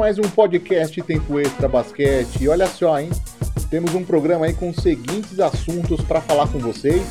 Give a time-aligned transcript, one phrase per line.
[0.00, 2.42] mais um podcast Tempo Extra Basquete.
[2.42, 3.10] E olha só, hein?
[3.68, 7.02] Temos um programa aí com os seguintes assuntos para falar com vocês.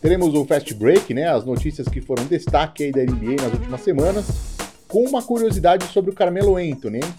[0.00, 1.28] Teremos o Fast Break, né?
[1.28, 4.24] As notícias que foram destaque aí da NBA nas últimas semanas,
[4.88, 7.14] com uma curiosidade sobre o Carmelo Anthony, hein?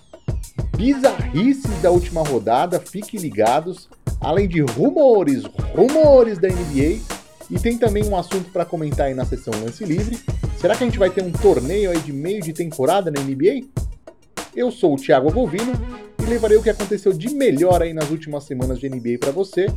[0.75, 3.87] Bizarrices da última rodada, fiquem ligados.
[4.19, 5.43] Além de rumores,
[5.75, 6.99] rumores da NBA.
[7.51, 10.17] E tem também um assunto para comentar aí na sessão Lance Livre.
[10.59, 13.84] Será que a gente vai ter um torneio aí de meio de temporada na NBA?
[14.55, 15.73] Eu sou o Thiago Agovino
[16.17, 19.67] e levarei o que aconteceu de melhor aí nas últimas semanas de NBA para você.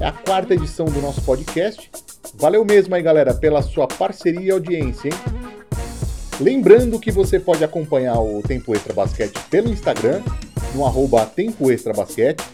[0.00, 1.90] É a quarta edição do nosso podcast.
[2.34, 5.14] Valeu mesmo aí, galera, pela sua parceria e audiência, hein?
[6.40, 10.22] Lembrando que você pode acompanhar o Tempo Extra Basquete pelo Instagram,
[10.72, 12.44] no arroba Tempo Extra Basquete,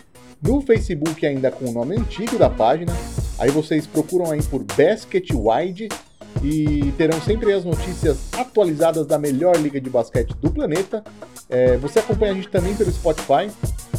[0.40, 2.94] no Facebook ainda com o nome antigo da página,
[3.38, 5.88] aí vocês procuram aí por Basket Wide
[6.44, 11.02] e terão sempre as notícias atualizadas da melhor liga de basquete do planeta.
[11.48, 13.50] É, você acompanha a gente também pelo Spotify,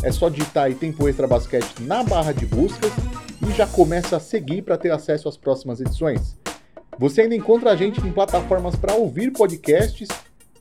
[0.03, 2.91] é só digitar aí Tempo Extra Basquete na barra de buscas
[3.41, 6.37] e já começa a seguir para ter acesso às próximas edições.
[6.99, 10.07] Você ainda encontra a gente em plataformas para ouvir podcasts,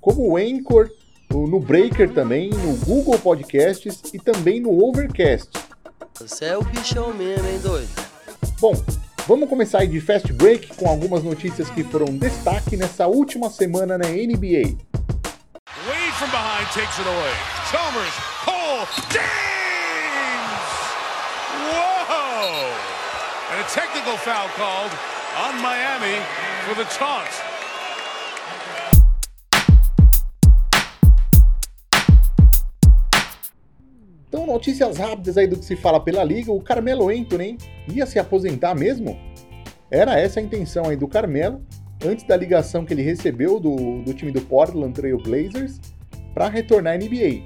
[0.00, 0.88] como o Anchor,
[1.30, 5.50] no Breaker também, no Google Podcasts e também no Overcast.
[6.18, 7.88] Você é o bichão mesmo, hein, doido?
[8.60, 8.74] Bom,
[9.26, 13.96] Vamos começar aí de fast break com algumas notícias que foram destaque nessa última semana
[13.96, 14.76] na NBA.
[15.86, 17.32] Wade from behind takes it away.
[17.70, 18.12] Chalmers,
[19.10, 19.24] James!
[21.72, 22.68] Whoa!
[23.50, 24.92] And a technical foul called
[25.38, 26.20] on Miami
[26.66, 27.53] for the taunt.
[34.54, 36.52] Notícias rápidas aí do que se fala pela liga.
[36.52, 37.58] O Carmelo Anthony
[37.92, 39.18] ia se aposentar mesmo?
[39.90, 41.60] Era essa a intenção aí do Carmelo,
[42.04, 45.80] antes da ligação que ele recebeu do, do time do Portland Trail Blazers
[46.32, 47.42] para retornar à NBA.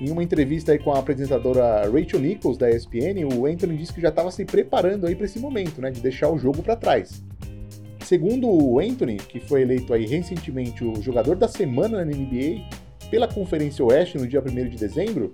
[0.00, 4.00] Em uma entrevista aí com a apresentadora Rachel Nichols da ESPN, o Anthony disse que
[4.00, 7.22] já estava se preparando aí para esse momento, né, de deixar o jogo para trás.
[8.04, 12.64] Segundo o Anthony, que foi eleito aí recentemente o jogador da semana na NBA
[13.10, 15.30] pela Conferência Oeste no dia 1 de dezembro,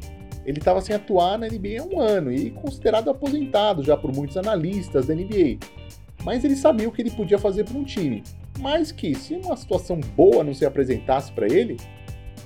[0.49, 4.35] ele estava sem atuar na NBA há um ano e considerado aposentado já por muitos
[4.39, 5.59] analistas da NBA.
[6.25, 8.23] Mas ele sabia o que ele podia fazer para um time.
[8.59, 11.77] Mas que, se uma situação boa não se apresentasse para ele,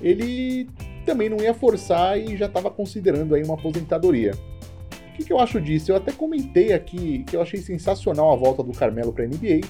[0.00, 0.68] ele
[1.06, 4.32] também não ia forçar e já estava considerando aí uma aposentadoria.
[4.32, 5.92] O que, que, eu acho disso?
[5.92, 9.60] Eu até comentei aqui que eu achei sensacional a volta do Carmelo para a NBA.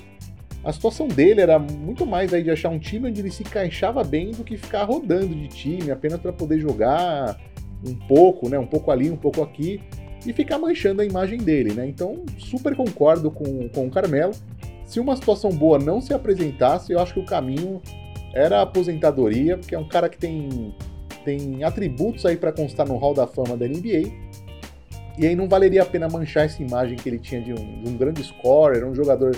[0.65, 4.03] A situação dele era muito mais aí de achar um time onde ele se encaixava
[4.03, 7.39] bem do que ficar rodando de time apenas para poder jogar
[7.87, 9.81] um pouco, né, um pouco ali, um pouco aqui,
[10.27, 11.87] e ficar manchando a imagem dele, né?
[11.87, 14.33] Então, super concordo com, com o Carmelo.
[14.87, 17.81] Se uma situação boa não se apresentasse, eu acho que o caminho
[18.33, 20.75] era a aposentadoria, porque é um cara que tem,
[21.25, 24.13] tem atributos aí para constar no Hall da Fama da NBA.
[25.19, 27.91] E aí não valeria a pena manchar essa imagem que ele tinha de um, de
[27.91, 29.37] um grande scorer, um jogador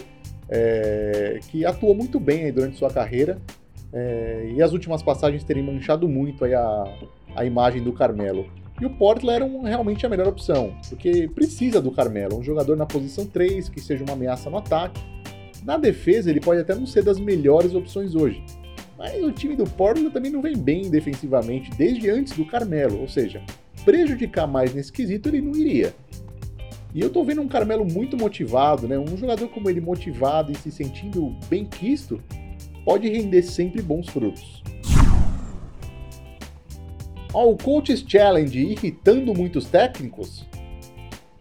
[0.48, 3.38] é, que atuou muito bem durante sua carreira.
[3.96, 6.98] É, e as últimas passagens terem manchado muito a,
[7.36, 8.46] a imagem do Carmelo.
[8.80, 12.76] E o Portland era um, realmente a melhor opção, porque precisa do Carmelo, um jogador
[12.76, 15.00] na posição 3, que seja uma ameaça no ataque.
[15.64, 18.42] Na defesa, ele pode até não ser das melhores opções hoje.
[18.98, 23.08] Mas o time do Portland também não vem bem defensivamente desde antes do Carmelo, ou
[23.08, 23.42] seja,
[23.84, 25.94] prejudicar mais nesse quesito ele não iria.
[26.92, 28.98] E eu tô vendo um Carmelo muito motivado, né?
[28.98, 32.20] Um jogador como ele motivado e se sentindo bem quisto
[32.84, 34.62] pode render sempre bons frutos.
[37.32, 40.46] Ó, o Coaches Challenge irritando muitos técnicos?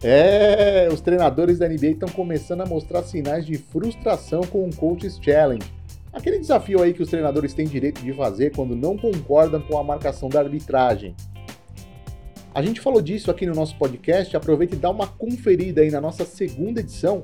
[0.02, 5.18] É, os treinadores da NBA estão começando a mostrar sinais de frustração com o Coaches
[5.22, 5.64] Challenge.
[6.12, 9.84] Aquele desafio aí que os treinadores têm direito de fazer quando não concordam com a
[9.84, 11.14] marcação da arbitragem.
[12.54, 16.00] A gente falou disso aqui no nosso podcast, aproveita e dá uma conferida aí na
[16.00, 17.22] nossa segunda edição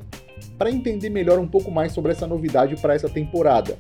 [0.57, 3.79] para entender melhor um pouco mais sobre essa novidade para essa temporada.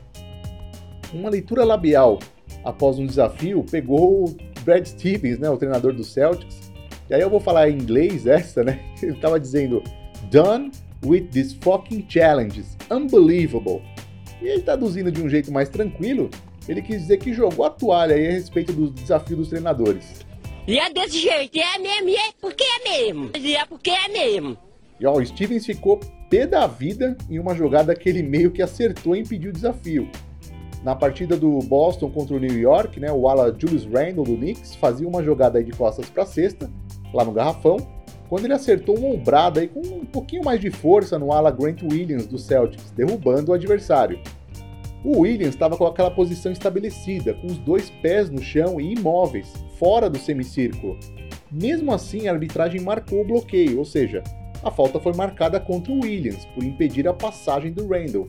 [1.12, 2.18] Uma leitura labial
[2.64, 6.70] após um desafio pegou Brad Stevens, né, o treinador do Celtics.
[7.08, 8.80] E aí eu vou falar em inglês essa, né?
[9.02, 9.82] Ele tava dizendo
[10.30, 10.70] Done
[11.04, 12.76] with these fucking challenges.
[12.90, 13.82] Unbelievable.
[14.40, 16.30] E ele traduzindo de um jeito mais tranquilo,
[16.66, 20.24] ele quis dizer que jogou a toalha aí a respeito do desafio dos treinadores.
[20.66, 23.30] E é desse jeito, é mesmo, e é porque é mesmo.
[23.36, 24.56] E é porque é mesmo.
[24.98, 25.98] E ó, o Stevens ficou
[26.28, 30.08] pé da vida em uma jogada que ele meio que acertou e impediu o desafio.
[30.82, 34.74] Na partida do Boston contra o New York, né, o ala Julius Randle do Knicks
[34.76, 36.70] fazia uma jogada aí de costas para cesta,
[37.12, 37.76] lá no garrafão,
[38.30, 41.82] quando ele acertou um ombrado aí com um pouquinho mais de força no ala Grant
[41.82, 44.20] Williams do Celtics, derrubando o adversário.
[45.04, 49.52] O Williams estava com aquela posição estabelecida, com os dois pés no chão e imóveis,
[49.78, 50.98] fora do semicírculo.
[51.50, 54.22] Mesmo assim, a arbitragem marcou o bloqueio, ou seja,
[54.62, 58.28] a falta foi marcada contra o Williams por impedir a passagem do Randall,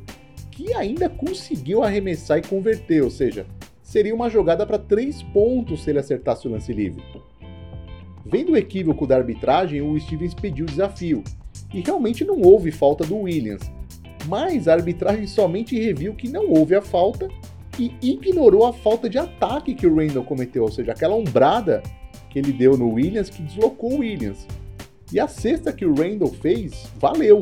[0.61, 3.47] que ainda conseguiu arremessar e converter, ou seja,
[3.81, 7.03] seria uma jogada para três pontos se ele acertasse o lance livre.
[8.23, 11.23] Vendo o equívoco da arbitragem, o Stevens pediu o desafio,
[11.73, 13.71] e realmente não houve falta do Williams,
[14.27, 17.27] mas a arbitragem somente reviu que não houve a falta
[17.79, 21.81] e ignorou a falta de ataque que o Randall cometeu, ou seja, aquela ombrada
[22.29, 24.45] que ele deu no Williams que deslocou o Williams.
[25.11, 27.41] E a cesta que o Randall fez valeu,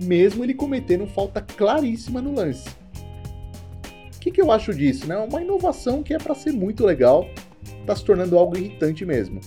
[0.00, 2.68] mesmo ele cometendo falta claríssima no lance.
[4.16, 5.06] O que, que eu acho disso?
[5.06, 5.16] Né?
[5.16, 7.26] Uma inovação que é para ser muito legal,
[7.80, 9.40] está se tornando algo irritante mesmo.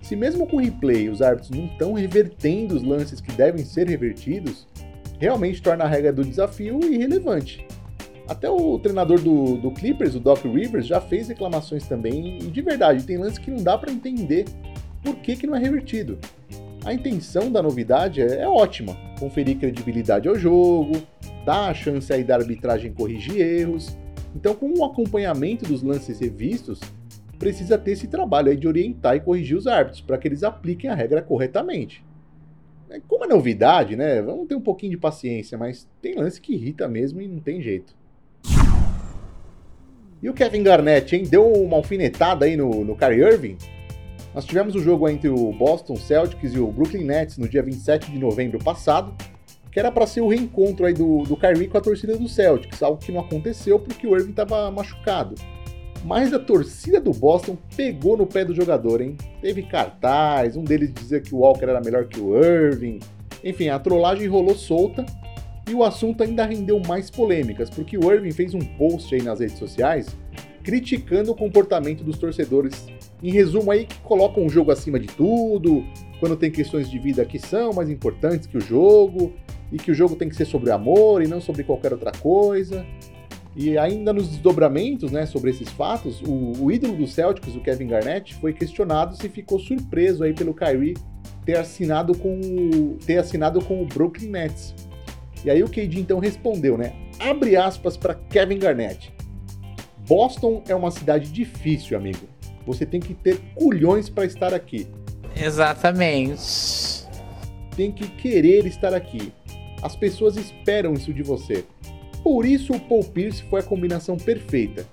[0.00, 4.66] Se mesmo com replay os árbitros não estão revertendo os lances que devem ser revertidos,
[5.18, 7.66] realmente torna a regra do desafio irrelevante.
[8.26, 12.62] Até o treinador do, do Clippers, o Doc Rivers, já fez reclamações também, e de
[12.62, 14.46] verdade, tem lances que não dá para entender
[15.02, 16.18] por que, que não é revertido.
[16.84, 21.02] A intenção da novidade é, é ótima, conferir credibilidade ao jogo,
[21.44, 23.96] dar a chance aí da arbitragem corrigir erros.
[24.36, 26.80] Então, com o acompanhamento dos lances revistos,
[27.38, 30.90] precisa ter esse trabalho aí de orientar e corrigir os árbitros, para que eles apliquem
[30.90, 32.04] a regra corretamente.
[32.90, 34.20] É, como é novidade, né?
[34.20, 37.62] Vamos ter um pouquinho de paciência, mas tem lance que irrita mesmo e não tem
[37.62, 37.96] jeito.
[40.22, 41.24] E o Kevin Garnett, hein?
[41.24, 43.56] Deu uma alfinetada aí no, no Kyrie Irving?
[44.34, 48.10] Nós tivemos o jogo entre o Boston Celtics e o Brooklyn Nets no dia 27
[48.10, 49.14] de novembro passado,
[49.70, 52.82] que era para ser o reencontro aí do, do Kyrie com a torcida do Celtics,
[52.82, 55.36] algo que não aconteceu porque o Irving estava machucado.
[56.04, 59.16] Mas a torcida do Boston pegou no pé do jogador, hein?
[59.40, 62.98] Teve cartaz, um deles dizia que o Walker era melhor que o Irving.
[63.42, 65.06] Enfim, a trollagem rolou solta
[65.70, 69.38] e o assunto ainda rendeu mais polêmicas, porque o Irving fez um post aí nas
[69.38, 70.08] redes sociais
[70.64, 72.86] criticando o comportamento dos torcedores.
[73.22, 75.84] Em resumo aí, que colocam o jogo acima de tudo,
[76.18, 79.32] quando tem questões de vida que são mais importantes que o jogo,
[79.70, 82.86] e que o jogo tem que ser sobre amor e não sobre qualquer outra coisa.
[83.56, 87.88] E ainda nos desdobramentos né, sobre esses fatos, o, o, ídolo do Celtics, o Kevin
[87.88, 90.96] Garnett, foi questionado se ficou surpreso aí pelo Kyrie
[91.44, 94.74] ter assinado com, ter assinado com o Brooklyn Nets.
[95.44, 96.94] E aí o KD então respondeu, né?
[97.18, 99.12] Abre aspas para Kevin Garnett.
[100.06, 102.28] Boston é uma cidade difícil, amigo.
[102.66, 104.86] Você tem que ter culhões para estar aqui.
[105.36, 107.06] Exatamente.
[107.76, 109.32] Tem que querer estar aqui.
[109.82, 111.64] As pessoas esperam isso de você.
[112.22, 114.86] Por isso o Paul Pierce foi a combinação perfeita.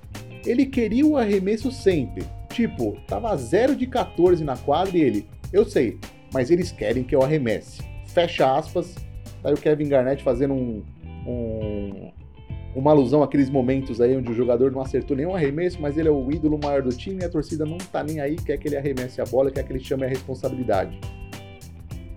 [0.45, 2.23] Ele queria o arremesso sempre.
[2.49, 5.97] Tipo, tava 0 de 14 na quadra e ele, eu sei,
[6.33, 7.81] mas eles querem que eu arremesse.
[8.07, 8.93] Fecha aspas.
[9.41, 10.83] Tá aí o Kevin Garnett fazendo um,
[11.25, 12.00] um,
[12.75, 16.11] uma alusão àqueles momentos aí onde o jogador não acertou nenhum arremesso, mas ele é
[16.11, 18.77] o ídolo maior do time e a torcida não tá nem aí, quer que ele
[18.77, 20.97] arremesse a bola, quer que ele chame a responsabilidade.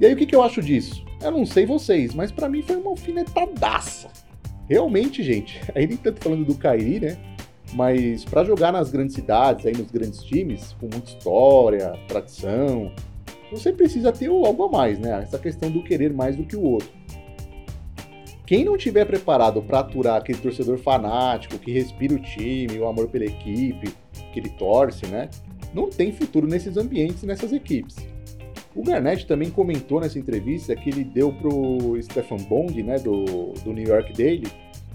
[0.00, 1.04] E aí o que, que eu acho disso?
[1.22, 4.08] Eu não sei vocês, mas para mim foi uma alfinetadaça
[4.68, 7.16] realmente, gente, aí nem tanto falando do Kairi, né?
[7.72, 12.92] Mas para jogar nas grandes cidades, aí nos grandes times, com muita história, tradição,
[13.50, 15.20] você precisa ter algo a mais, né?
[15.22, 16.88] Essa questão do querer mais do que o outro.
[18.46, 23.08] Quem não tiver preparado para aturar aquele torcedor fanático que respira o time, o amor
[23.08, 23.94] pela equipe,
[24.32, 25.30] que ele torce, né?
[25.72, 27.96] Não tem futuro nesses ambientes e nessas equipes.
[28.74, 33.72] O Garnett também comentou nessa entrevista que ele deu pro Stefan Bond, né, do, do
[33.72, 34.48] New York Daily,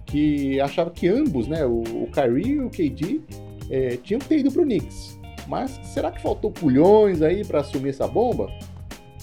[0.06, 3.22] que achava que ambos, né, o, o Kyrie e o KD,
[3.70, 5.18] é, tinham que ter ido pro Knicks.
[5.48, 8.52] Mas será que faltou pulhões aí para assumir essa bomba?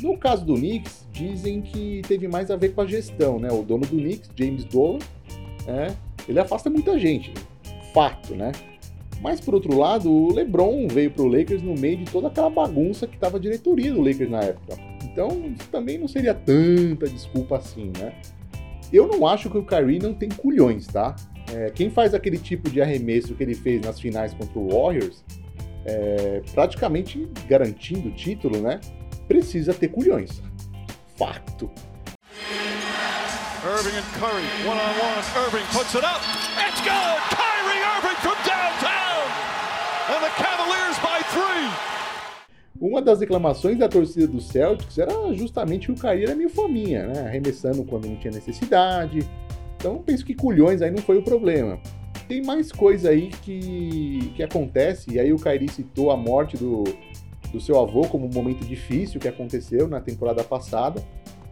[0.00, 3.50] No caso do Knicks, dizem que teve mais a ver com a gestão, né?
[3.50, 4.98] O dono do Knicks, James Dolan,
[5.66, 5.94] é,
[6.28, 7.32] ele afasta muita gente,
[7.94, 8.52] fato, né?
[9.20, 12.50] Mas por outro lado, o LeBron veio para o Lakers no meio de toda aquela
[12.50, 14.76] bagunça que estava a diretoria do Lakers na época.
[15.04, 18.12] Então, isso também não seria tanta desculpa assim, né?
[18.92, 21.16] Eu não acho que o Kyrie não tem culhões, tá?
[21.52, 25.24] É, quem faz aquele tipo de arremesso que ele fez nas finais contra o Warriors,
[25.84, 28.80] é, praticamente garantindo o título, né?
[29.28, 30.40] Precisa ter culhões.
[31.16, 31.70] Fato.
[33.64, 35.18] Irving and Curry, one on one.
[35.44, 36.20] Irving puts it up.
[36.56, 37.18] It's good.
[37.34, 39.26] Kyrie Irving from downtown.
[40.08, 41.68] And the Cavaliers by three.
[42.80, 47.06] Uma das reclamações da torcida do Celtics era justamente que o Kyrie era meio fominha,
[47.06, 47.26] né?
[47.26, 49.28] Arremessando quando não tinha necessidade.
[49.76, 51.80] Então penso que culhões aí não foi o problema.
[52.28, 56.84] Tem mais coisa aí que, que acontece, e aí o Kyrie citou a morte do,
[57.52, 61.02] do seu avô como um momento difícil que aconteceu na temporada passada,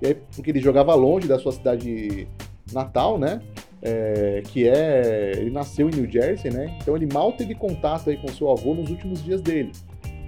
[0.03, 2.29] e aí, porque ele jogava longe da sua cidade
[2.73, 3.41] natal, né?
[3.85, 5.33] é, que é.
[5.37, 6.77] Ele nasceu em New Jersey, né?
[6.81, 9.71] Então ele mal teve contato aí com seu avô nos últimos dias dele.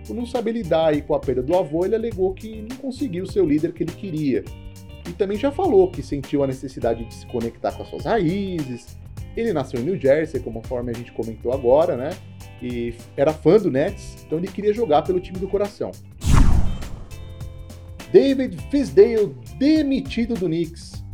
[0.06, 3.26] Por não saber lidar aí com a perda do avô, ele alegou que não conseguiu
[3.26, 4.44] ser o líder que ele queria.
[5.08, 8.96] E também já falou que sentiu a necessidade de se conectar com as suas raízes.
[9.36, 12.10] Ele nasceu em New Jersey, conforme a gente comentou agora, né?
[12.62, 15.90] E era fã do Nets, então ele queria jogar pelo time do coração.
[18.12, 21.04] David Fisdale demitido do Knicks.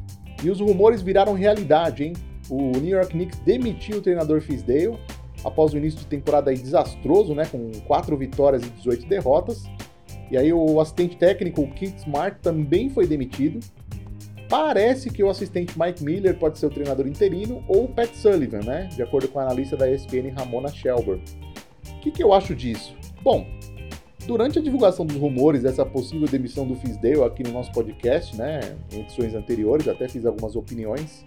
[0.42, 2.12] E os rumores viraram realidade, hein?
[2.48, 4.98] O New York Knicks demitiu o treinador Fisdale
[5.44, 9.64] após o início de temporada desastroso, né, com 4 vitórias e 18 derrotas.
[10.30, 13.60] E aí o assistente técnico, o Keith Smart, também foi demitido.
[14.52, 18.60] Parece que o assistente Mike Miller pode ser o treinador interino ou o Pat Sullivan,
[18.60, 18.86] né?
[18.94, 21.22] De acordo com a analista da ESPN Ramona Shelburne.
[21.88, 22.94] O que, que eu acho disso?
[23.22, 23.46] Bom,
[24.26, 28.60] durante a divulgação dos rumores dessa possível demissão do Fisdale aqui no nosso podcast, né?
[28.92, 31.24] Em edições anteriores, até fiz algumas opiniões,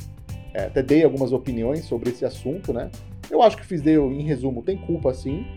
[0.54, 2.92] é, até dei algumas opiniões sobre esse assunto, né?
[3.32, 5.48] Eu acho que o Fisdale, em resumo, tem culpa sim,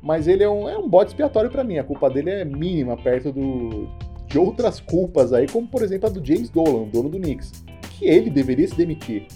[0.00, 1.78] mas ele é um, é um bode expiatório para mim.
[1.78, 3.88] A culpa dele é mínima perto do,
[4.26, 8.06] de outras culpas aí, como por exemplo a do James Dolan, dono do Knicks, que
[8.06, 9.26] ele deveria se demitir.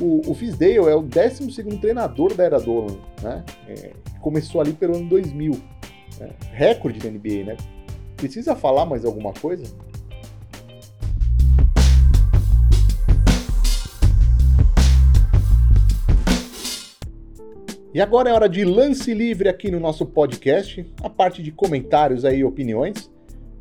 [0.00, 3.44] O, o Fisdale é o 12 treinador da era Dolan, né?
[3.68, 5.52] É, começou ali pelo ano 2000.
[6.18, 6.30] Né?
[6.52, 7.56] Recorde da NBA, né?
[8.16, 9.64] Precisa falar mais alguma coisa?
[17.94, 22.24] E agora é hora de lance livre aqui no nosso podcast, a parte de comentários
[22.24, 23.11] aí, opiniões.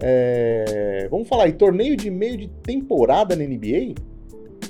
[0.03, 3.93] É, vamos falar aí, torneio de meio de temporada na NBA?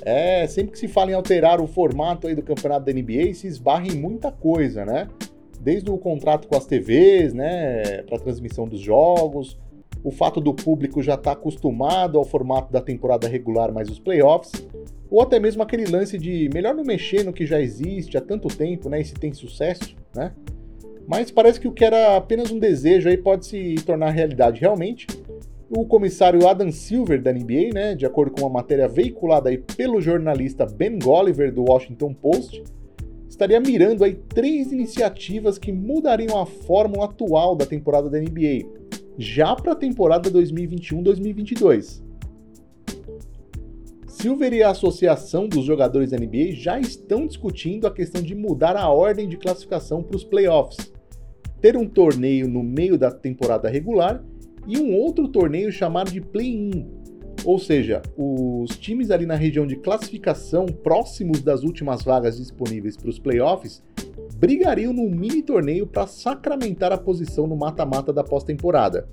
[0.04, 3.46] É, sempre que se fala em alterar o formato aí do campeonato da NBA, se
[3.46, 5.08] esbarra em muita coisa, né?
[5.60, 9.56] Desde o contrato com as TVs, né, para transmissão dos jogos,
[10.02, 14.00] o fato do público já estar tá acostumado ao formato da temporada regular mais os
[14.00, 14.52] playoffs,
[15.08, 18.48] ou até mesmo aquele lance de melhor não mexer no que já existe há tanto
[18.48, 20.32] tempo, né, e se tem sucesso, né?
[21.06, 25.06] Mas parece que o que era apenas um desejo aí pode se tornar realidade realmente.
[25.74, 30.02] O comissário Adam Silver da NBA, né, de acordo com uma matéria veiculada aí pelo
[30.02, 32.62] jornalista Ben Golliver do Washington Post,
[33.26, 38.68] estaria mirando aí três iniciativas que mudariam a fórmula atual da temporada da NBA,
[39.16, 42.02] já para a temporada 2021-2022.
[44.06, 48.76] Silver e a associação dos jogadores da NBA já estão discutindo a questão de mudar
[48.76, 50.92] a ordem de classificação para os playoffs,
[51.62, 54.22] ter um torneio no meio da temporada regular
[54.66, 56.86] e um outro torneio chamado de play-in,
[57.44, 63.10] ou seja, os times ali na região de classificação próximos das últimas vagas disponíveis para
[63.10, 63.82] os playoffs
[64.36, 69.08] brigariam num mini torneio para sacramentar a posição no mata-mata da pós-temporada.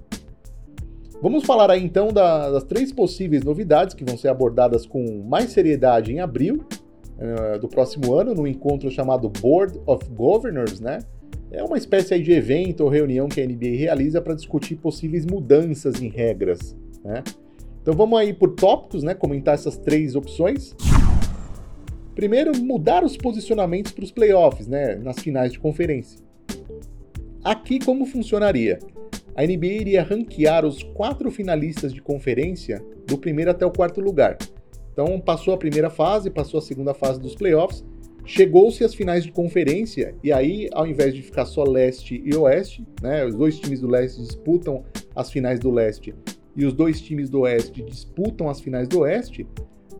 [1.22, 6.14] Vamos falar aí então das três possíveis novidades que vão ser abordadas com mais seriedade
[6.14, 6.64] em abril
[7.18, 11.00] uh, do próximo ano, no encontro chamado Board of Governors, né?
[11.52, 16.02] É uma espécie de evento ou reunião que a NBA realiza para discutir possíveis mudanças
[16.02, 17.24] em regras, né?
[17.82, 19.14] Então vamos aí por tópicos, né?
[19.14, 20.76] Comentar essas três opções.
[22.14, 24.96] Primeiro, mudar os posicionamentos para os playoffs, né?
[24.96, 26.20] Nas finais de conferência.
[27.44, 28.80] Aqui como funcionaria?
[29.40, 34.38] a NBA iria ranquear os quatro finalistas de conferência do primeiro até o quarto lugar.
[34.92, 37.86] Então passou a primeira fase, passou a segunda fase dos playoffs,
[38.26, 42.86] chegou-se às finais de conferência e aí, ao invés de ficar só leste e oeste,
[43.02, 44.84] né, os dois times do leste disputam
[45.16, 46.14] as finais do leste
[46.56, 49.48] e os dois times do oeste disputam as finais do oeste,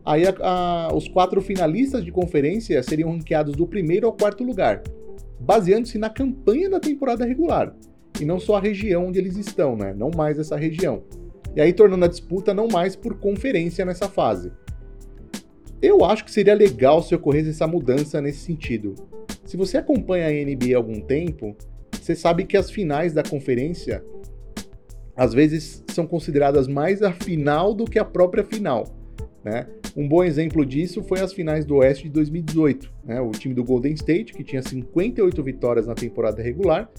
[0.04, 4.82] aí a, a, os quatro finalistas de conferência seriam ranqueados do primeiro ao quarto lugar,
[5.38, 7.74] baseando-se na campanha da temporada regular
[8.20, 9.94] e não só a região onde eles estão, né?
[9.96, 11.02] Não mais essa região.
[11.56, 14.52] E aí tornando a disputa não mais por conferência nessa fase.
[15.82, 18.94] Eu acho que seria legal se ocorresse essa mudança nesse sentido.
[19.44, 21.56] Se você acompanha a NBA há algum tempo,
[21.90, 24.04] você sabe que as finais da conferência
[25.16, 28.86] às vezes são consideradas mais a final do que a própria final.
[29.44, 29.66] Né?
[29.96, 32.92] Um bom exemplo disso foi as finais do Oeste de 2018.
[33.04, 33.20] Né?
[33.20, 36.90] O time do Golden State, que tinha 58 vitórias na temporada regular,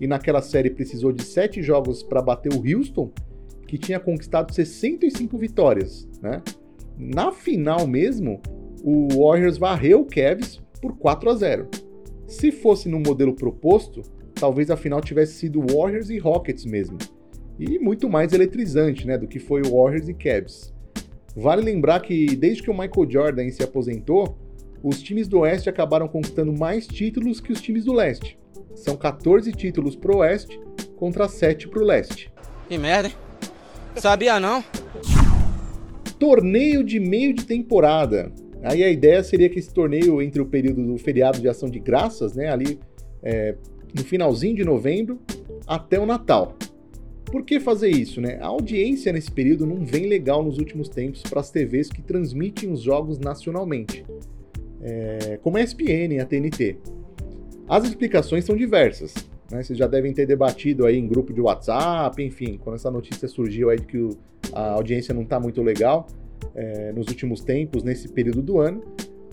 [0.00, 3.10] e naquela série precisou de sete jogos para bater o Houston,
[3.66, 6.08] que tinha conquistado 65 vitórias.
[6.22, 6.40] Né?
[6.98, 8.42] Na final mesmo,
[8.82, 11.68] o Warriors varreu o Cavs por 4 a 0.
[12.26, 14.02] Se fosse no modelo proposto,
[14.34, 16.98] talvez a final tivesse sido Warriors e Rockets mesmo.
[17.58, 20.74] E muito mais eletrizante né, do que foi o Warriors e Cavs.
[21.36, 24.36] Vale lembrar que desde que o Michael Jordan se aposentou,
[24.82, 28.38] os times do Oeste acabaram conquistando mais títulos que os times do Leste.
[28.74, 30.60] São 14 títulos pro Oeste
[30.96, 32.32] contra 7 pro Leste.
[32.68, 33.14] Que merda, hein?
[33.96, 34.62] Sabia não?
[36.18, 38.32] Torneio de meio de temporada.
[38.62, 41.78] Aí a ideia seria que esse torneio entre o período do feriado de ação de
[41.78, 42.78] graças, né, ali
[43.22, 43.54] é,
[43.94, 45.20] no finalzinho de novembro,
[45.66, 46.56] até o Natal.
[47.24, 48.38] Por que fazer isso, né?
[48.40, 52.72] A audiência nesse período não vem legal nos últimos tempos para as TVs que transmitem
[52.72, 54.02] os jogos nacionalmente,
[54.80, 56.78] é, como a ESPN e a TNT.
[57.68, 59.14] As explicações são diversas.
[59.50, 59.62] Né?
[59.62, 63.70] Vocês já devem ter debatido aí em grupo de WhatsApp, enfim, quando essa notícia surgiu
[63.70, 64.10] aí de que
[64.52, 66.06] a audiência não está muito legal
[66.54, 68.82] é, nos últimos tempos, nesse período do ano.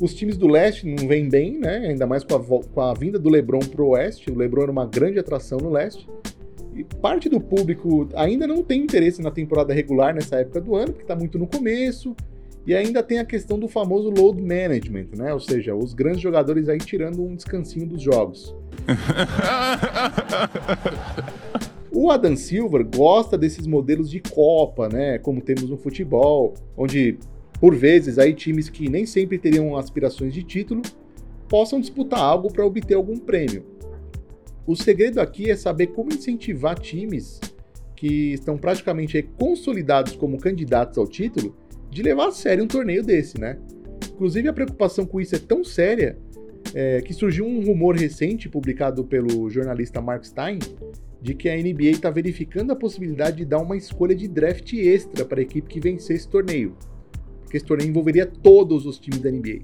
[0.01, 1.77] Os times do leste não vêm bem, né?
[1.87, 4.29] Ainda mais com a, com a vinda do LeBron pro oeste.
[4.29, 6.07] O LeBron era uma grande atração no leste.
[6.75, 10.87] E parte do público ainda não tem interesse na temporada regular nessa época do ano,
[10.87, 12.13] porque está muito no começo.
[12.67, 15.31] E ainda tem a questão do famoso load management, né?
[15.31, 18.55] Ou seja, os grandes jogadores aí tirando um descansinho dos jogos.
[21.91, 25.19] o Adam Silver gosta desses modelos de Copa, né?
[25.19, 27.19] Como temos no futebol, onde
[27.59, 30.81] por vezes aí times que nem sempre teriam aspirações de título
[31.47, 33.63] possam disputar algo para obter algum prêmio.
[34.65, 37.39] O segredo aqui é saber como incentivar times
[37.95, 41.55] que estão praticamente consolidados como candidatos ao título
[41.95, 43.57] de levar a sério um torneio desse, né?
[44.13, 46.17] Inclusive a preocupação com isso é tão séria
[46.73, 50.59] é, que surgiu um rumor recente publicado pelo jornalista Mark Stein
[51.21, 55.23] de que a NBA está verificando a possibilidade de dar uma escolha de draft extra
[55.23, 56.75] para a equipe que vencer esse torneio,
[57.41, 59.61] porque esse torneio envolveria todos os times da NBA.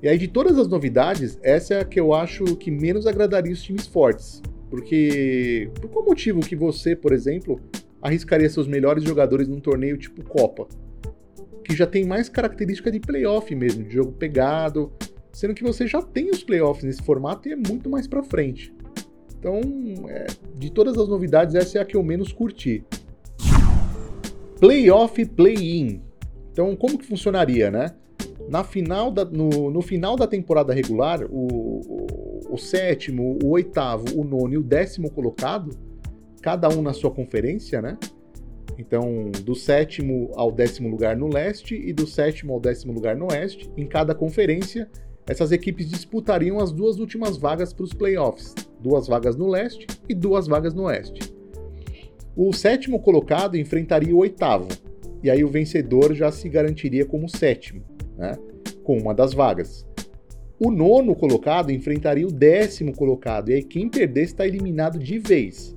[0.00, 3.52] E aí, de todas as novidades, essa é a que eu acho que menos agradaria
[3.52, 4.40] os times fortes.
[4.70, 7.60] Porque, por qual motivo que você, por exemplo,
[8.00, 10.68] arriscaria seus melhores jogadores num torneio tipo Copa?
[11.64, 14.92] Que já tem mais característica de playoff mesmo, de jogo pegado,
[15.32, 18.72] sendo que você já tem os playoffs nesse formato e é muito mais para frente.
[19.38, 19.60] Então,
[20.08, 22.84] é, de todas as novidades, essa é a que eu menos curti.
[24.58, 26.00] Playoff play-in.
[26.50, 27.94] Então, como que funcionaria, né?
[28.48, 34.04] Na final da, no, no final da temporada regular, o, o, o, sétimo, o oitavo,
[34.18, 35.76] o nono e o décimo colocado,
[36.40, 37.98] cada um na sua conferência, né?
[38.78, 43.26] Então, do sétimo ao décimo lugar no leste e do sétimo ao décimo lugar no
[43.30, 44.88] oeste, em cada conferência,
[45.26, 50.14] essas equipes disputariam as duas últimas vagas para os playoffs, duas vagas no leste e
[50.14, 51.32] duas vagas no oeste.
[52.36, 54.68] O sétimo colocado enfrentaria o oitavo,
[55.22, 57.82] e aí o vencedor já se garantiria como sétimo
[58.18, 58.36] né,
[58.82, 59.86] com uma das vagas.
[60.58, 65.74] O nono colocado enfrentaria o décimo colocado, e aí quem perder está eliminado de vez.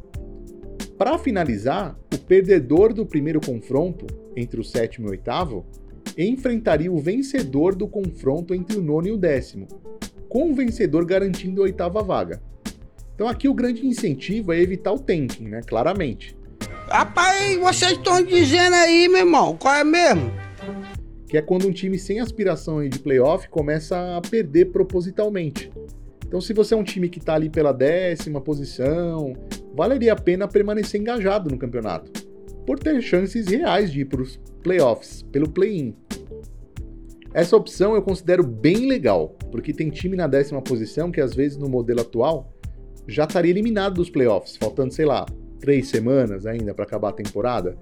[0.98, 5.66] Para finalizar, o perdedor do primeiro confronto, entre o sétimo e o oitavo,
[6.18, 9.68] enfrentaria o vencedor do confronto entre o nono e o décimo,
[10.28, 12.42] com o vencedor garantindo a oitava vaga.
[13.14, 15.62] Então aqui o grande incentivo é evitar o tanking, né?
[15.66, 16.36] Claramente.
[16.88, 20.32] Rapaz, vocês estão dizendo aí, meu irmão, qual é mesmo?
[21.28, 25.70] que é quando um time sem aspiração de playoff começa a perder propositalmente.
[26.26, 29.34] Então, se você é um time que está ali pela décima posição,
[29.78, 32.12] valeria a pena permanecer engajado no campeonato,
[32.66, 35.96] por ter chances reais de ir para os playoffs, pelo play-in.
[37.32, 41.60] Essa opção eu considero bem legal, porque tem time na décima posição que, às vezes,
[41.60, 42.52] no modelo atual,
[43.08, 45.28] já estaria eliminado dos playoffs, faltando, sei lá,
[45.60, 47.78] três semanas ainda para acabar a temporada.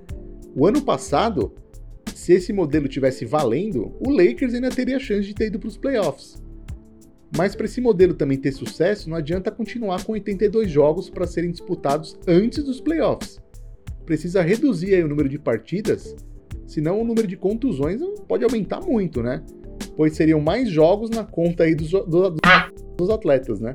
[0.53, 1.53] O ano passado,
[2.13, 5.77] se esse modelo tivesse valendo, o Lakers ainda teria chance de ter ido para os
[5.77, 6.43] playoffs.
[7.35, 11.51] Mas para esse modelo também ter sucesso, não adianta continuar com 82 jogos para serem
[11.51, 13.39] disputados antes dos playoffs.
[14.05, 16.15] Precisa reduzir o número de partidas,
[16.67, 19.43] senão o número de contusões pode aumentar muito, né?
[19.97, 22.35] Pois seriam mais jogos na conta aí dos, dos,
[22.97, 23.73] dos atletas, né?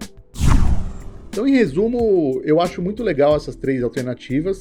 [1.29, 4.61] Então, em resumo, eu acho muito legal essas três alternativas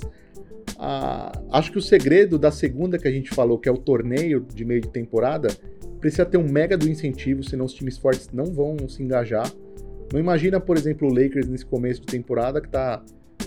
[1.52, 4.63] acho que o segredo da segunda que a gente falou, que é o torneio de
[4.63, 5.49] meio de temporada,
[5.99, 9.51] precisa ter um mega do incentivo, senão os times fortes não vão se engajar.
[10.12, 13.03] Não imagina, por exemplo, o Lakers nesse começo de temporada que está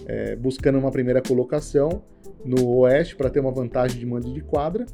[0.07, 2.03] é, buscando uma primeira colocação
[2.45, 4.87] no Oeste para ter uma vantagem de mando de quadra,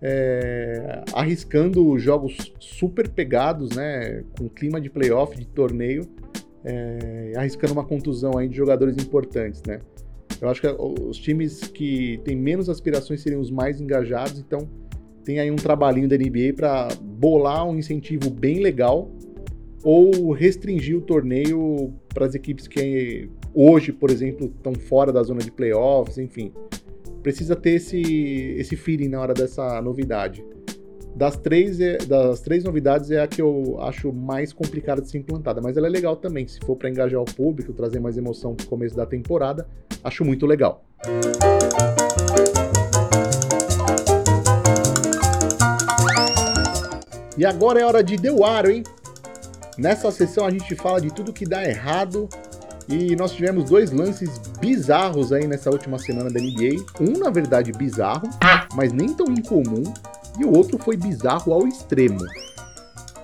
[0.00, 6.04] é, arriscando jogos super pegados, né, com clima de playoff, de torneio,
[6.64, 9.80] é, arriscando uma contusão aí de jogadores importantes, né?
[10.40, 14.68] Eu acho que os times que têm menos aspirações seriam os mais engajados, então
[15.28, 19.10] tem aí um trabalhinho da NBA para bolar um incentivo bem legal
[19.84, 25.40] ou restringir o torneio para as equipes que hoje, por exemplo, estão fora da zona
[25.40, 26.50] de playoffs, enfim.
[27.22, 28.00] Precisa ter esse,
[28.56, 30.42] esse feeling na hora dessa novidade.
[31.14, 35.18] Das três, é, das três novidades é a que eu acho mais complicada de ser
[35.18, 36.48] implantada, mas ela é legal também.
[36.48, 39.68] Se for para engajar o público, trazer mais emoção para o começo da temporada,
[40.02, 40.86] acho muito legal.
[47.38, 48.82] E agora é hora de deu aro, hein?
[49.78, 52.28] Nessa sessão a gente fala de tudo que dá errado
[52.88, 56.84] e nós tivemos dois lances bizarros aí nessa última semana da NBA.
[57.00, 58.28] Um, na verdade, bizarro,
[58.74, 59.84] mas nem tão incomum,
[60.36, 62.18] e o outro foi bizarro ao extremo.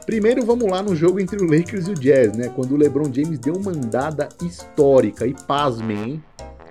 [0.07, 2.49] Primeiro, vamos lá no jogo entre o Lakers e o Jazz, né?
[2.55, 6.25] Quando o LeBron James deu uma andada histórica e pasmem, hein?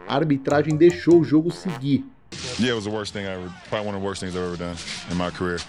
[0.08, 2.06] A arbitragem deixou o jogo seguir.
[2.60, 4.44] Yeah, it was the worst thing I ever, probably one of the worst things I've
[4.44, 4.76] ever done
[5.10, 5.60] in my career.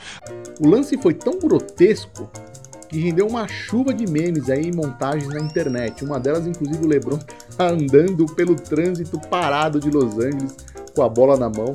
[0.60, 2.30] O lance foi tão grotesco
[2.88, 6.04] que rendeu uma chuva de memes aí e montagens na internet.
[6.04, 7.18] Uma delas, inclusive, o LeBron
[7.56, 10.54] tá andando pelo trânsito parado de Los Angeles
[10.94, 11.72] com a bola na mão.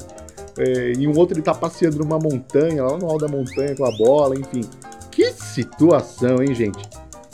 [0.57, 3.85] É, e um outro ele tá passeando numa montanha, lá no alto da montanha com
[3.85, 4.61] a bola, enfim.
[5.09, 6.87] Que situação, hein, gente?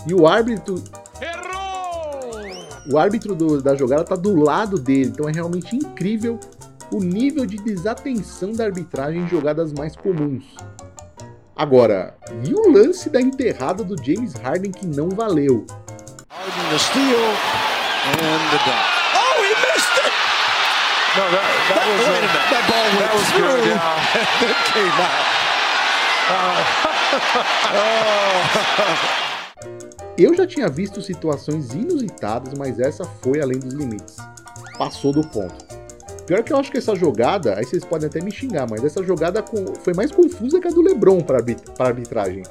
[0.07, 0.81] E o árbitro.
[1.21, 2.55] Errou!
[2.89, 6.39] O árbitro do, da jogada tá do lado dele, então é realmente incrível
[6.91, 10.43] o nível de desatenção da arbitragem em jogadas mais comuns.
[11.55, 15.65] Agora, e o lance da enterrada do James Harden que não valeu?
[16.29, 17.17] Harden the steal
[18.05, 18.85] and the dunk.
[19.15, 20.11] Oh, he missed it!
[21.15, 23.55] No, that, that, That, was wait a a, minute, that ball went that was through
[23.55, 23.95] good, yeah.
[24.19, 25.35] and then came out.
[30.17, 34.17] Eu já tinha visto situações inusitadas, mas essa foi além dos limites.
[34.77, 35.64] Passou do ponto.
[36.25, 39.03] Pior que eu acho que essa jogada, aí vocês podem até me xingar, mas essa
[39.03, 39.43] jogada
[39.83, 41.43] foi mais confusa que a do LeBron para
[41.79, 42.43] arbitragem.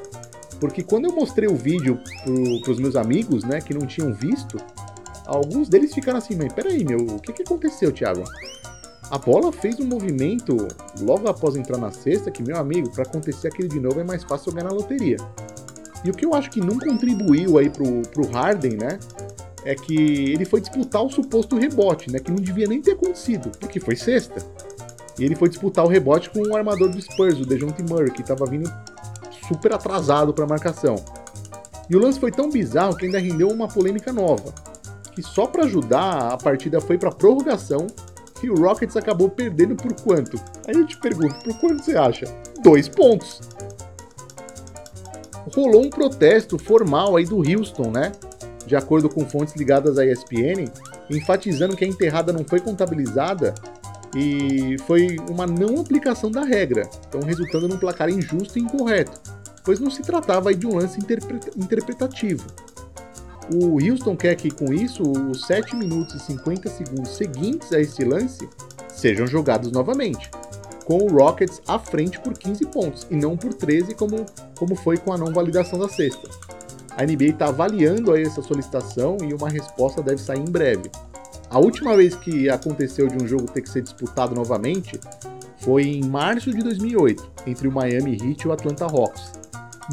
[0.61, 4.59] Porque quando eu mostrei o vídeo pro, pros meus amigos, né, que não tinham visto,
[5.27, 8.23] alguns deles ficaram assim, mas peraí, meu, o que, que aconteceu, Thiago?
[9.11, 10.57] A bola fez um movimento
[11.01, 14.23] logo após entrar na cesta que, meu amigo, para acontecer aquilo de novo é mais
[14.23, 15.17] fácil eu ganhar na loteria.
[16.05, 18.99] E o que eu acho que não contribuiu aí pro, pro Harden, né?
[19.65, 22.19] É que ele foi disputar o suposto rebote, né?
[22.19, 24.45] Que não devia nem ter acontecido, porque foi sexta.
[25.19, 28.23] E ele foi disputar o rebote com o armador do Spurs, o DeJounte Murray, que
[28.23, 28.71] tava vindo
[29.49, 30.97] super atrasado pra marcação.
[31.89, 34.53] E o lance foi tão bizarro que ainda rendeu uma polêmica nova.
[35.13, 37.87] Que só pra ajudar, a partida foi pra prorrogação
[38.43, 40.39] e o Rockets acabou perdendo por quanto?
[40.67, 42.27] Aí eu te pergunto, por quanto você acha?
[42.63, 43.41] Dois pontos.
[45.55, 48.13] Rolou um protesto formal aí do Houston, né?
[48.67, 50.71] De acordo com fontes ligadas à ESPN,
[51.11, 53.55] enfatizando que a enterrada não foi contabilizada
[54.17, 59.21] e foi uma não aplicação da regra, então resultando num placar injusto e incorreto,
[59.65, 62.47] pois não se tratava de um lance interpre- interpretativo.
[63.53, 68.03] O Houston quer que com isso os 7 minutos e 50 segundos seguintes a esse
[68.03, 68.49] lance
[68.89, 70.31] sejam jogados novamente,
[70.87, 74.25] com o Rockets à frente por 15 pontos e não por 13 como,
[74.59, 76.29] como foi com a não validação da sexta.
[76.97, 80.91] A NBA está avaliando aí essa solicitação e uma resposta deve sair em breve.
[81.51, 85.01] A última vez que aconteceu de um jogo ter que ser disputado novamente
[85.59, 89.33] foi em março de 2008, entre o Miami Heat e o Atlanta Hawks.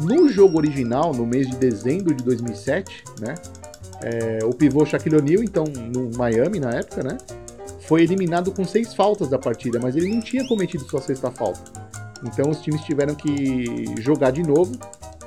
[0.00, 3.34] No jogo original, no mês de dezembro de 2007, né,
[4.02, 7.18] é, o pivô Shaquille O'Neal, então no Miami na época, né,
[7.80, 11.60] foi eliminado com seis faltas da partida, mas ele não tinha cometido sua sexta falta.
[12.24, 14.72] Então os times tiveram que jogar de novo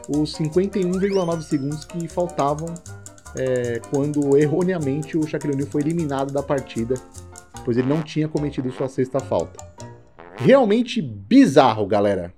[0.08, 2.74] os 51,9 segundos que faltavam
[3.38, 6.96] é, quando erroneamente o Shaquille O'Neal foi eliminado da partida,
[7.64, 9.64] pois ele não tinha cometido sua sexta falta.
[10.38, 12.34] Realmente bizarro, galera.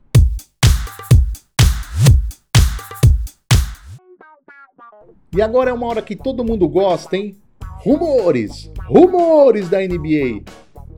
[5.35, 7.37] E agora é uma hora que todo mundo gosta, hein?
[7.79, 8.71] Rumores!
[8.87, 10.43] Rumores da NBA!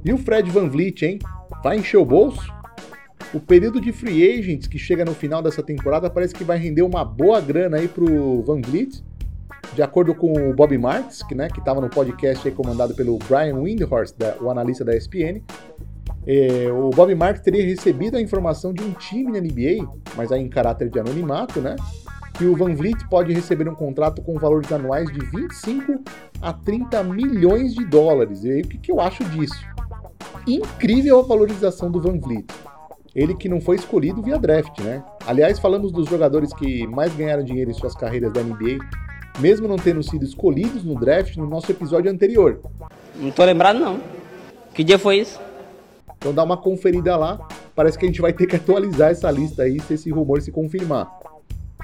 [0.06, 1.20] E o Fred Van Vliet, hein?
[1.62, 2.59] Vai encher o bolso?
[3.34, 6.82] O período de free agents que chega no final dessa temporada parece que vai render
[6.82, 9.04] uma boa grana aí pro Van Vliet.
[9.76, 13.56] De acordo com o Bob Marks, que né, estava no podcast aí comandado pelo Brian
[13.58, 15.42] Windhorst, da- o analista da ESPN,
[16.26, 20.42] é, o Bob Marks teria recebido a informação de um time na NBA, mas aí
[20.42, 21.76] em caráter de anonimato, né?
[22.34, 26.02] Que o Van Vliet pode receber um contrato com valores anuais de 25
[26.42, 28.44] a 30 milhões de dólares.
[28.44, 29.56] E aí o que, que eu acho disso?
[30.48, 32.48] Incrível a valorização do Van Vliet.
[33.20, 35.04] Ele que não foi escolhido via draft, né?
[35.28, 38.78] Aliás, falamos dos jogadores que mais ganharam dinheiro em suas carreiras da NBA,
[39.40, 42.62] mesmo não tendo sido escolhidos no draft no nosso episódio anterior.
[43.18, 44.00] Não tô lembrado não.
[44.74, 45.38] Que dia foi isso?
[46.18, 47.46] Então dá uma conferida lá.
[47.76, 50.50] Parece que a gente vai ter que atualizar essa lista aí se esse rumor se
[50.50, 51.12] confirmar.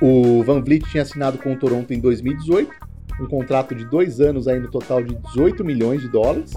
[0.02, 2.72] O Van Vliet tinha assinado com o Toronto em 2018,
[3.20, 6.54] um contrato de dois anos aí no total de 18 milhões de dólares.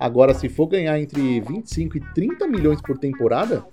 [0.00, 3.64] Agora, se for ganhar entre 25 e 30 milhões por temporada,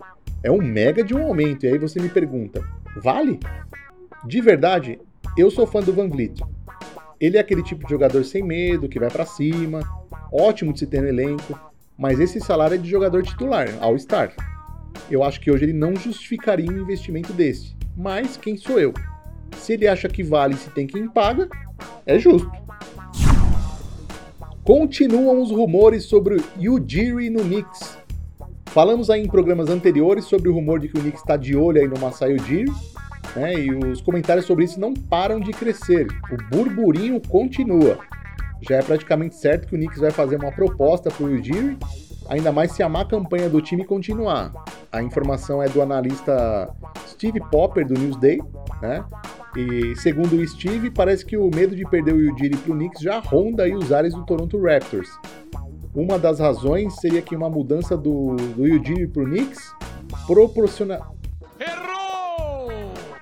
[0.43, 1.65] é um mega de um aumento.
[1.65, 2.61] E aí você me pergunta,
[3.01, 3.39] vale?
[4.25, 4.99] De verdade,
[5.37, 6.41] eu sou fã do Van Vliet.
[7.19, 9.81] Ele é aquele tipo de jogador sem medo, que vai pra cima,
[10.31, 11.57] ótimo de se ter no elenco,
[11.97, 14.35] mas esse salário é de jogador titular, All-Star.
[15.09, 17.75] Eu acho que hoje ele não justificaria um investimento desse.
[17.95, 18.93] Mas quem sou eu?
[19.57, 21.47] Se ele acha que vale e se tem quem paga,
[22.05, 22.51] é justo.
[24.63, 28.02] Continuam os rumores sobre o Ujiri no Knicks.
[28.73, 31.79] Falamos aí em programas anteriores sobre o rumor de que o Knicks está de olho
[31.79, 32.71] aí no Masai Ujiri,
[33.35, 33.53] né?
[33.53, 36.07] E os comentários sobre isso não param de crescer.
[36.31, 37.99] O burburinho continua.
[38.67, 41.77] Já é praticamente certo que o Knicks vai fazer uma proposta para o Ujiri,
[42.27, 44.51] ainda mais se a má campanha do time continuar.
[44.91, 46.67] A informação é do analista
[47.07, 48.41] Steve Popper do Newsday,
[48.81, 49.05] né?
[49.55, 53.01] E segundo o Steve, parece que o medo de perder o Ujiri para o Knicks
[53.03, 55.11] já ronda aí os ares do Toronto Raptors.
[55.95, 59.71] Uma das razões seria que uma mudança do, do Ujiri para o Knicks
[60.25, 61.01] proporciona...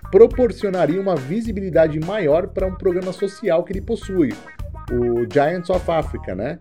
[0.10, 4.34] proporcionaria uma visibilidade maior para um programa social que ele possui,
[4.90, 6.60] o Giants of Africa, né?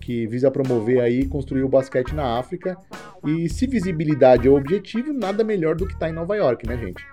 [0.00, 2.76] Que visa promover aí construir o basquete na África.
[3.24, 6.66] E se visibilidade é o objetivo, nada melhor do que estar tá em Nova York,
[6.66, 7.04] né, gente?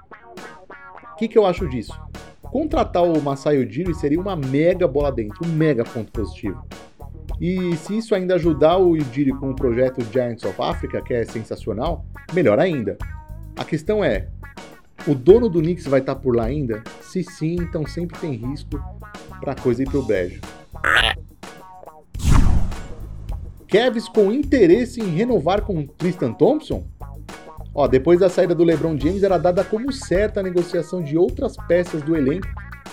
[1.14, 2.00] O que, que eu acho disso?
[2.42, 6.66] Contratar o Masai Ujiri seria uma mega bola dentro, um mega ponto positivo.
[7.40, 11.24] E se isso ainda ajudar o Ujiri com o projeto Giants of Africa, que é
[11.24, 12.98] sensacional, melhor ainda.
[13.56, 14.28] A questão é,
[15.08, 16.84] o dono do Knicks vai estar por lá ainda?
[17.02, 18.80] Se sim, então sempre tem risco
[19.40, 20.42] para coisa ir pro brejo.
[23.68, 26.84] Kevs com interesse em renovar com Tristan Thompson?
[27.74, 31.56] Ó, depois da saída do LeBron James era dada como certa a negociação de outras
[31.68, 32.48] peças do elenco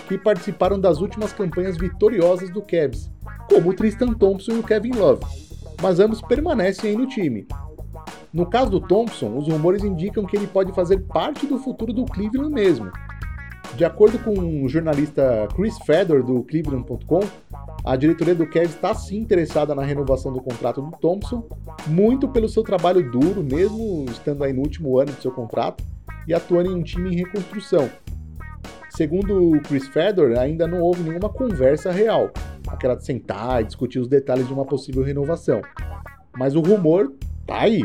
[0.07, 3.11] que participaram das últimas campanhas vitoriosas do Cavs,
[3.49, 5.25] como o Tristan Thompson e o Kevin Love,
[5.81, 7.47] mas ambos permanecem aí no time.
[8.33, 12.05] No caso do Thompson, os rumores indicam que ele pode fazer parte do futuro do
[12.05, 12.91] Cleveland mesmo.
[13.75, 17.21] De acordo com o jornalista Chris Fedor do Cleveland.com,
[17.85, 21.47] a diretoria do Cavs está sim interessada na renovação do contrato do Thompson,
[21.87, 25.85] muito pelo seu trabalho duro, mesmo estando aí no último ano do seu contrato
[26.27, 27.89] e atuando em um time em reconstrução.
[28.97, 32.31] Segundo o Chris Fedor, ainda não houve nenhuma conversa real,
[32.67, 35.61] aquela de sentar e discutir os detalhes de uma possível renovação.
[36.35, 37.13] Mas o rumor
[37.47, 37.83] tá aí.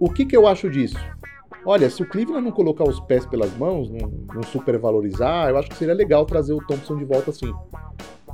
[0.00, 0.96] O que, que eu acho disso?
[1.66, 5.68] Olha, se o Cleveland não colocar os pés pelas mãos, não, não supervalorizar, eu acho
[5.68, 7.52] que seria legal trazer o Thompson de volta assim.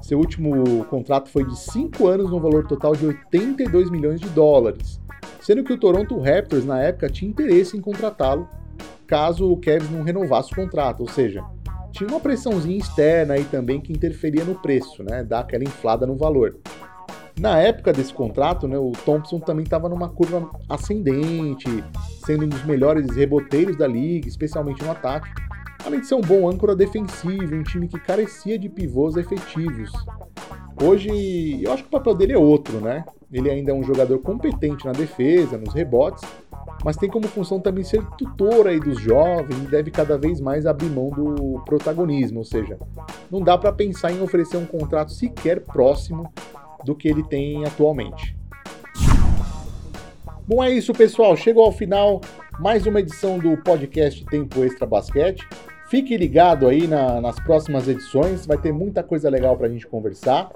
[0.00, 5.00] Seu último contrato foi de 5 anos no valor total de 82 milhões de dólares,
[5.40, 8.48] sendo que o Toronto Raptors na época tinha interesse em contratá-lo
[9.08, 11.42] caso o Cavs não renovasse o contrato, ou seja,
[11.90, 16.16] tinha uma pressãozinha externa aí também que interferia no preço, né, dar aquela inflada no
[16.16, 16.58] valor.
[17.40, 21.82] Na época desse contrato, né, o Thompson também estava numa curva ascendente,
[22.24, 25.28] sendo um dos melhores reboteiros da liga, especialmente no ataque
[25.84, 29.90] além de ser um bom âncora defensivo, um time que carecia de pivôs efetivos.
[30.80, 33.04] Hoje, eu acho que o papel dele é outro, né?
[33.32, 36.22] Ele ainda é um jogador competente na defesa, nos rebotes,
[36.84, 40.66] mas tem como função também ser tutor aí dos jovens e deve cada vez mais
[40.66, 42.78] abrir mão do protagonismo, ou seja,
[43.30, 46.32] não dá para pensar em oferecer um contrato sequer próximo
[46.84, 48.36] do que ele tem atualmente.
[50.46, 51.36] Bom, é isso, pessoal.
[51.36, 52.20] Chegou ao final
[52.60, 55.46] mais uma edição do podcast Tempo Extra Basquete.
[55.90, 59.86] Fique ligado aí na, nas próximas edições, vai ter muita coisa legal para a gente
[59.86, 60.50] conversar.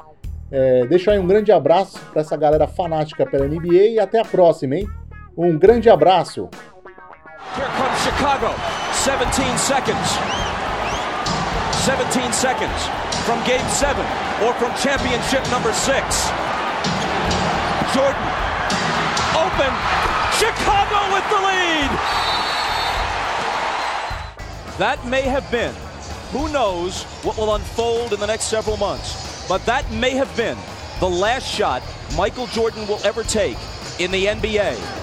[0.52, 4.24] É, deixa aí um grande abraço para essa galera fanática pela NBA e até a
[4.24, 4.86] próxima, hein?
[5.36, 6.50] Um grande abraço.
[7.56, 8.54] Here comes Chicago.
[9.04, 10.18] 17 seconds.
[11.86, 12.88] 17 seconds
[13.24, 13.98] from game 7
[14.46, 16.32] or from championship number 6.
[17.94, 18.42] Jordan
[19.34, 19.72] open.
[20.38, 21.90] Chicago with the lead.
[24.78, 25.74] That may have been,
[26.32, 30.58] who knows what will unfold in the next several months, but that may have been
[31.00, 31.82] the last shot
[32.16, 33.56] Michael Jordan will ever take
[33.98, 35.01] in the NBA.